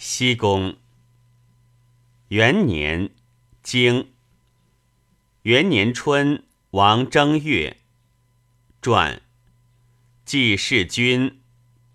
[0.00, 0.76] 西宫。
[2.28, 3.10] 元年，
[3.64, 4.12] 经。
[5.42, 7.78] 元年春，王正月。
[8.80, 9.20] 传。
[10.24, 11.40] 季世君，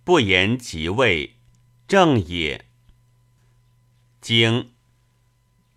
[0.04, 1.36] 不言即位，
[1.88, 2.66] 正也。
[4.20, 4.72] 经。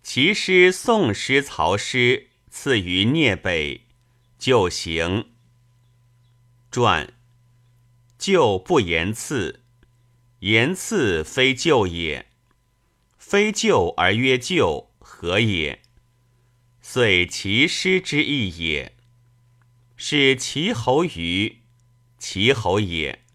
[0.03, 3.85] 其师宋师曹师赐于聂北，
[4.37, 5.29] 就行。
[6.69, 7.13] 传。
[8.17, 9.61] 就不言赐，
[10.39, 12.27] 言次非旧也。
[13.17, 15.81] 非旧而曰旧，何也？
[16.81, 18.95] 遂其师之意也。
[19.95, 21.63] 是齐侯于
[22.19, 23.25] 齐侯也。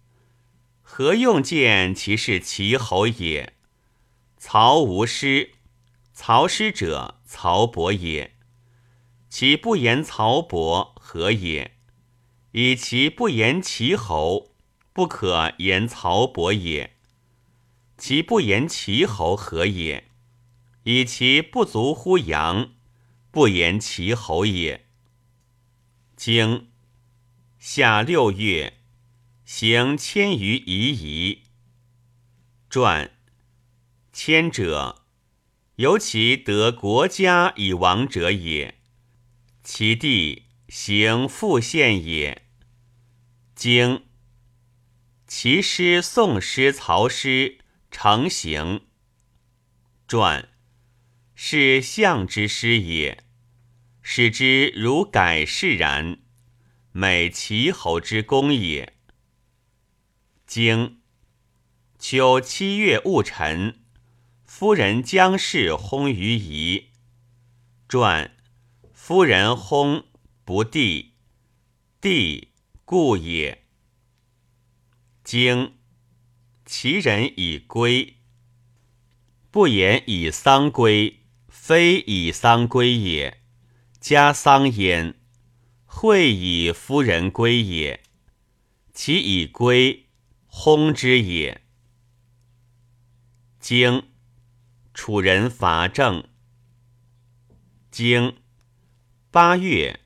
[0.80, 3.54] 何用见其是齐侯也？
[4.38, 5.54] 曹无师，
[6.12, 8.36] 曹师者曹伯也。
[9.28, 11.78] 其不言曹伯，何也？
[12.52, 14.51] 以其不言齐侯，
[14.92, 16.96] 不可言曹伯也。
[17.96, 20.08] 其不言齐侯何也？
[20.84, 22.72] 以其不足乎阳，
[23.30, 24.86] 不言齐侯也。
[26.16, 26.68] 经
[27.58, 28.78] 夏六月，
[29.44, 31.42] 行千余夷夷。
[32.68, 33.12] 传
[34.12, 35.04] 千者，
[35.76, 38.74] 由其得国家以亡者也。
[39.62, 42.42] 其地行复献也。
[43.54, 44.02] 经
[45.34, 47.56] 其师宋师曹师。
[47.90, 48.82] 成行
[50.06, 50.50] 传
[51.34, 53.24] 是相之师也，
[54.02, 56.18] 使之如改释然，
[56.92, 58.98] 美齐侯之功也。
[60.46, 61.00] 经
[61.98, 63.82] 秋七月戊辰，
[64.44, 66.90] 夫人姜氏薨于夷。
[67.88, 68.36] 传
[68.92, 70.04] 夫人薨
[70.44, 71.14] 不帝，
[72.02, 72.52] 帝
[72.84, 73.61] 故也。
[75.24, 75.74] 经。
[76.64, 78.18] 其人以归，
[79.50, 83.42] 不言以丧归，非以丧归也。
[84.00, 85.14] 加丧焉，
[85.84, 88.02] 会以夫人归也。
[88.94, 90.06] 其以归，
[90.46, 91.62] 轰之也。
[93.58, 94.04] 经
[94.94, 96.24] 楚人伐郑。
[97.90, 98.36] 经
[99.30, 100.00] 八月，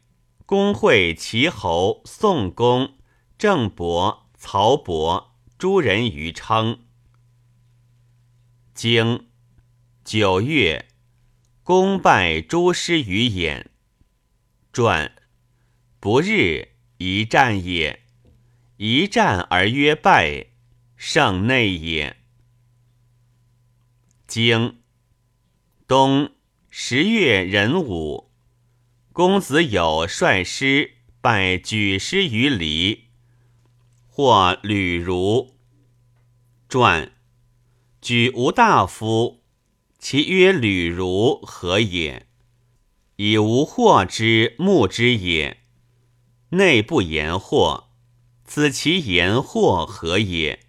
[0.47, 2.95] 公会齐侯、宋公、
[3.39, 5.33] 郑伯、曹伯。
[5.59, 6.81] 诸人于称。
[8.75, 9.29] 经
[10.05, 10.87] 九月，
[11.63, 13.71] 公拜诸师于演。
[14.71, 15.17] 传
[15.99, 18.05] 不日一战也，
[18.77, 20.49] 一战而曰败，
[20.95, 22.19] 胜内也。
[24.27, 24.83] 经
[25.87, 26.33] 冬
[26.69, 28.31] 十月壬午，
[29.15, 33.06] 公子有率师拜举师于黎。
[34.19, 35.53] 或吕如
[36.71, 37.13] 传，
[38.01, 39.43] 举无大夫，
[39.99, 42.27] 其曰吕如何也？
[43.17, 45.59] 以无惑之目之也。
[46.49, 47.89] 内不言惑，
[48.47, 50.61] 此其言惑何也？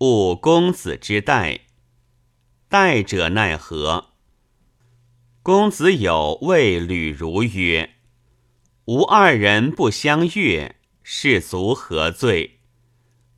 [0.00, 1.60] 吾公子之待，
[2.68, 4.10] 待者奈何？
[5.42, 7.94] 公子有谓吕如曰
[8.84, 12.52] ：“吾二人不相悦，士卒何罪？”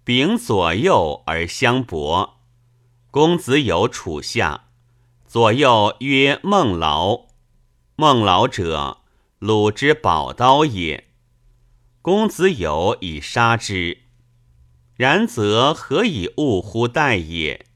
[0.09, 2.41] 秉左右而相搏，
[3.11, 4.71] 公子有处下，
[5.27, 7.27] 左右曰孟劳。
[7.95, 9.03] 孟劳者，
[9.39, 11.09] 鲁之宝刀也。
[12.01, 13.99] 公子有以杀之，
[14.97, 17.67] 然则何以误乎待也？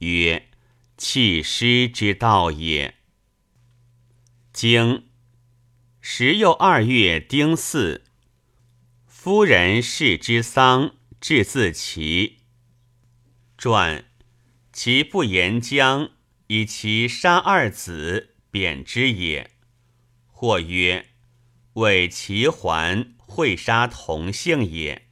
[0.00, 0.48] 曰：
[0.96, 2.96] 弃师之道也。
[4.52, 5.04] 经
[6.00, 8.02] 时又二月丁巳，
[9.06, 10.97] 夫人氏之丧。
[11.20, 12.38] 至自齐
[13.56, 14.04] 传，
[14.72, 16.10] 其不言将，
[16.46, 19.50] 以其杀二子，贬之也。
[20.28, 21.06] 或曰：
[21.72, 25.07] 为齐桓会杀同姓也。